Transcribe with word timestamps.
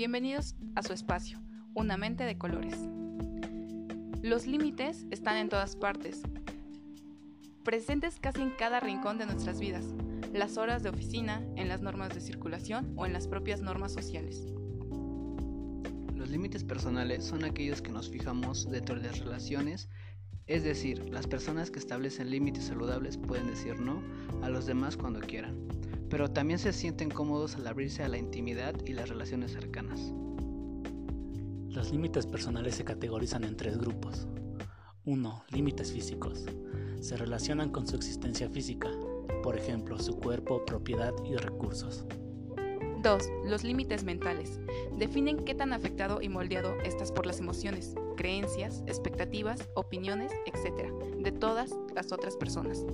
Bienvenidos 0.00 0.54
a 0.76 0.82
su 0.82 0.94
espacio, 0.94 1.38
una 1.74 1.98
mente 1.98 2.24
de 2.24 2.38
colores. 2.38 2.74
Los 4.22 4.46
límites 4.46 5.04
están 5.10 5.36
en 5.36 5.50
todas 5.50 5.76
partes, 5.76 6.22
presentes 7.64 8.18
casi 8.18 8.40
en 8.40 8.48
cada 8.48 8.80
rincón 8.80 9.18
de 9.18 9.26
nuestras 9.26 9.60
vidas, 9.60 9.84
las 10.32 10.56
horas 10.56 10.82
de 10.82 10.88
oficina, 10.88 11.44
en 11.56 11.68
las 11.68 11.82
normas 11.82 12.14
de 12.14 12.22
circulación 12.22 12.94
o 12.96 13.04
en 13.04 13.12
las 13.12 13.28
propias 13.28 13.60
normas 13.60 13.92
sociales. 13.92 14.46
Los 16.14 16.30
límites 16.30 16.64
personales 16.64 17.22
son 17.22 17.44
aquellos 17.44 17.82
que 17.82 17.92
nos 17.92 18.08
fijamos 18.08 18.70
dentro 18.70 18.94
de 18.94 19.02
las 19.02 19.18
relaciones, 19.18 19.90
es 20.46 20.64
decir, 20.64 21.10
las 21.10 21.26
personas 21.26 21.70
que 21.70 21.78
establecen 21.78 22.30
límites 22.30 22.64
saludables 22.64 23.18
pueden 23.18 23.48
decir 23.48 23.78
no 23.78 24.02
a 24.42 24.48
los 24.48 24.64
demás 24.64 24.96
cuando 24.96 25.20
quieran 25.20 25.68
pero 26.10 26.30
también 26.30 26.58
se 26.58 26.72
sienten 26.72 27.08
cómodos 27.08 27.54
al 27.54 27.66
abrirse 27.68 28.02
a 28.02 28.08
la 28.08 28.18
intimidad 28.18 28.74
y 28.84 28.92
las 28.92 29.08
relaciones 29.08 29.52
cercanas. 29.52 30.12
Los 31.68 31.92
límites 31.92 32.26
personales 32.26 32.74
se 32.74 32.84
categorizan 32.84 33.44
en 33.44 33.56
tres 33.56 33.78
grupos. 33.78 34.26
1. 35.04 35.44
Límites 35.52 35.92
físicos. 35.92 36.44
Se 37.00 37.16
relacionan 37.16 37.70
con 37.70 37.86
su 37.86 37.94
existencia 37.94 38.50
física, 38.50 38.90
por 39.42 39.56
ejemplo, 39.56 39.98
su 40.00 40.18
cuerpo, 40.18 40.64
propiedad 40.66 41.14
y 41.24 41.36
recursos. 41.36 42.04
2. 43.02 43.22
Los 43.46 43.62
límites 43.64 44.04
mentales. 44.04 44.60
Definen 44.98 45.44
qué 45.44 45.54
tan 45.54 45.72
afectado 45.72 46.20
y 46.20 46.28
moldeado 46.28 46.74
estás 46.80 47.12
por 47.12 47.24
las 47.24 47.38
emociones, 47.38 47.94
creencias, 48.16 48.82
expectativas, 48.86 49.70
opiniones, 49.74 50.32
etc. 50.44 50.92
de 51.18 51.32
todas 51.32 51.70
las 51.94 52.12
otras 52.12 52.36
personas. 52.36 52.84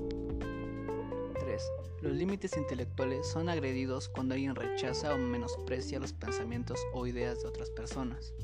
Los 2.03 2.13
límites 2.13 2.57
intelectuales 2.57 3.27
son 3.27 3.49
agredidos 3.49 4.09
cuando 4.09 4.35
alguien 4.35 4.55
rechaza 4.55 5.15
o 5.15 5.19
menosprecia 5.19 5.99
los 5.99 6.13
pensamientos 6.13 6.81
o 6.93 7.07
ideas 7.07 7.43
de 7.43 7.49
otras 7.49 7.71
personas. 7.71 8.35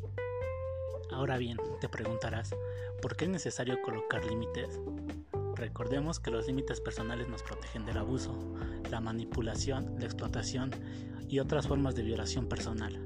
Ahora 1.10 1.36
bien, 1.36 1.58
te 1.80 1.88
preguntarás, 1.88 2.54
¿por 3.02 3.16
qué 3.16 3.26
es 3.26 3.30
necesario 3.30 3.80
colocar 3.82 4.24
límites? 4.24 4.80
Recordemos 5.54 6.18
que 6.18 6.30
los 6.30 6.46
límites 6.46 6.80
personales 6.80 7.28
nos 7.28 7.42
protegen 7.42 7.84
del 7.84 7.98
abuso, 7.98 8.34
la 8.90 9.00
manipulación, 9.00 9.94
la 9.98 10.06
explotación 10.06 10.70
y 11.28 11.38
otras 11.38 11.68
formas 11.68 11.94
de 11.94 12.02
violación 12.02 12.48
personal. 12.48 12.98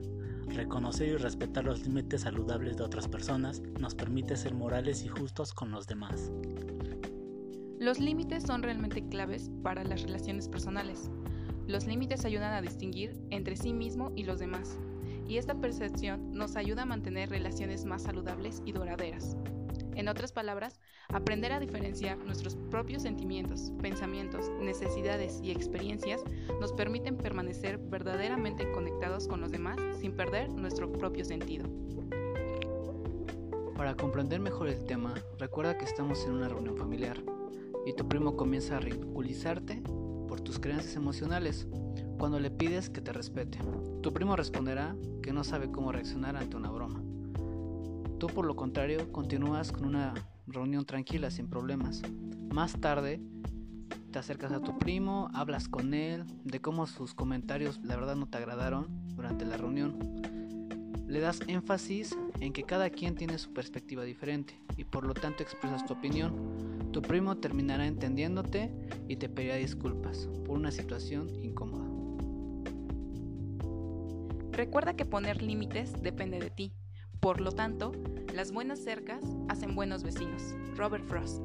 Reconocer 0.46 1.08
y 1.08 1.16
respetar 1.16 1.64
los 1.64 1.80
límites 1.80 2.22
saludables 2.22 2.76
de 2.76 2.84
otras 2.84 3.08
personas 3.08 3.60
nos 3.80 3.94
permite 3.94 4.36
ser 4.36 4.54
morales 4.54 5.02
y 5.04 5.08
justos 5.08 5.52
con 5.52 5.72
los 5.72 5.86
demás. 5.86 6.30
Los 7.78 8.00
límites 8.00 8.42
son 8.42 8.62
realmente 8.62 9.06
claves 9.06 9.50
para 9.62 9.84
las 9.84 10.02
relaciones 10.02 10.48
personales. 10.48 11.10
Los 11.66 11.86
límites 11.86 12.24
ayudan 12.24 12.54
a 12.54 12.62
distinguir 12.62 13.20
entre 13.28 13.54
sí 13.54 13.74
mismo 13.74 14.12
y 14.16 14.24
los 14.24 14.38
demás, 14.38 14.78
y 15.28 15.36
esta 15.36 15.60
percepción 15.60 16.32
nos 16.32 16.56
ayuda 16.56 16.82
a 16.82 16.86
mantener 16.86 17.28
relaciones 17.28 17.84
más 17.84 18.04
saludables 18.04 18.62
y 18.64 18.72
duraderas. 18.72 19.36
En 19.94 20.08
otras 20.08 20.32
palabras, 20.32 20.80
aprender 21.08 21.52
a 21.52 21.60
diferenciar 21.60 22.16
nuestros 22.18 22.56
propios 22.70 23.02
sentimientos, 23.02 23.72
pensamientos, 23.82 24.50
necesidades 24.58 25.40
y 25.42 25.50
experiencias 25.50 26.24
nos 26.60 26.72
permiten 26.72 27.18
permanecer 27.18 27.76
verdaderamente 27.76 28.70
conectados 28.72 29.28
con 29.28 29.42
los 29.42 29.52
demás 29.52 29.78
sin 30.00 30.16
perder 30.16 30.48
nuestro 30.48 30.90
propio 30.92 31.26
sentido. 31.26 31.68
Para 33.76 33.94
comprender 33.94 34.40
mejor 34.40 34.68
el 34.68 34.82
tema, 34.84 35.14
recuerda 35.38 35.76
que 35.76 35.84
estamos 35.84 36.24
en 36.24 36.32
una 36.32 36.48
reunión 36.48 36.78
familiar 36.78 37.35
y 37.86 37.94
tu 37.94 38.06
primo 38.08 38.36
comienza 38.36 38.76
a 38.76 38.80
ridiculizarte 38.80 39.80
por 40.28 40.40
tus 40.40 40.58
creencias 40.58 40.96
emocionales 40.96 41.68
cuando 42.18 42.40
le 42.40 42.50
pides 42.50 42.90
que 42.90 43.00
te 43.00 43.12
respete. 43.12 43.58
Tu 44.02 44.12
primo 44.12 44.34
responderá 44.34 44.96
que 45.22 45.32
no 45.32 45.44
sabe 45.44 45.70
cómo 45.70 45.92
reaccionar 45.92 46.36
ante 46.36 46.56
una 46.56 46.70
broma. 46.70 47.00
Tú 48.18 48.26
por 48.26 48.44
lo 48.44 48.56
contrario 48.56 49.12
continúas 49.12 49.70
con 49.70 49.86
una 49.86 50.14
reunión 50.48 50.84
tranquila 50.84 51.30
sin 51.30 51.48
problemas. 51.48 52.02
Más 52.52 52.72
tarde 52.80 53.20
te 54.10 54.18
acercas 54.18 54.50
a 54.50 54.60
tu 54.60 54.76
primo, 54.78 55.28
hablas 55.32 55.68
con 55.68 55.94
él 55.94 56.24
de 56.44 56.60
cómo 56.60 56.86
sus 56.86 57.14
comentarios 57.14 57.80
la 57.84 57.94
verdad 57.96 58.16
no 58.16 58.26
te 58.26 58.38
agradaron 58.38 58.88
durante 59.14 59.44
la 59.44 59.58
reunión. 59.58 59.96
Le 61.06 61.20
das 61.20 61.40
énfasis 61.46 62.18
en 62.40 62.52
que 62.52 62.64
cada 62.64 62.90
quien 62.90 63.14
tiene 63.14 63.38
su 63.38 63.52
perspectiva 63.52 64.02
diferente 64.02 64.60
y 64.76 64.82
por 64.82 65.04
lo 65.04 65.14
tanto 65.14 65.44
expresas 65.44 65.86
tu 65.86 65.92
opinión 65.92 66.75
tu 66.96 67.02
primo 67.02 67.36
terminará 67.36 67.86
entendiéndote 67.86 68.72
y 69.06 69.16
te 69.16 69.28
pedirá 69.28 69.56
disculpas 69.56 70.30
por 70.46 70.56
una 70.56 70.70
situación 70.70 71.28
incómoda. 71.44 71.84
Recuerda 74.50 74.96
que 74.96 75.04
poner 75.04 75.42
límites 75.42 75.92
depende 76.00 76.40
de 76.40 76.48
ti. 76.48 76.72
Por 77.20 77.42
lo 77.42 77.52
tanto, 77.52 77.92
las 78.32 78.50
buenas 78.50 78.78
cercas 78.78 79.22
hacen 79.50 79.74
buenos 79.74 80.04
vecinos. 80.04 80.54
Robert 80.74 81.04
Frost. 81.04 81.42